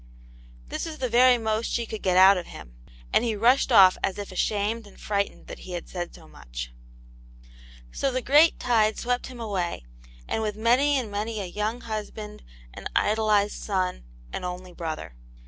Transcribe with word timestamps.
This 0.69 0.87
was 0.87 0.97
Xh^ 0.97 1.11
very 1.11 1.37
most 1.37 1.67
she 1.69 1.85
co\AA 1.85 1.99
^^>c 1.99 2.35
o\\\. 2.35 2.39
oC 2.39 2.47
him, 2.47 2.73
Aunt 3.13 3.23
Jane's 3.23 3.23
Hero. 3.23 3.23
37 3.23 3.23
and 3.23 3.23
he 3.23 3.35
rushed 3.35 3.71
off 3.71 3.97
as 4.03 4.17
if 4.17 4.31
ashamed 4.31 4.87
and 4.87 4.99
frightened 4.99 5.45
that 5.45 5.59
he 5.59 5.73
had 5.73 5.87
said 5.87 6.11
so 6.15 6.27
much. 6.27 6.73
So 7.91 8.09
the 8.09 8.23
great 8.23 8.59
tide 8.59 8.97
swept 8.97 9.27
him 9.27 9.39
away, 9.39 9.85
and 10.27 10.41
with 10.41 10.55
him 10.55 10.63
many 10.63 10.97
and 10.97 11.11
many 11.11 11.39
a 11.39 11.45
young 11.45 11.81
husband, 11.81 12.41
an 12.73 12.87
idolized 12.95 13.61
son, 13.61 14.03
an 14.33 14.43
only 14.43 14.73
brother. 14.73 15.13